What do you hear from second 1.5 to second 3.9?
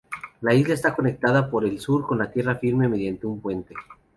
por el sur con la tierra firme mediante un puente.